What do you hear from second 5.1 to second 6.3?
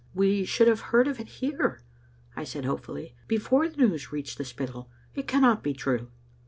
It cannot be true."